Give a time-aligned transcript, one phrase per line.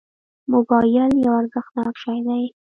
[0.53, 2.43] موبایل یو ارزښتناک شی دی.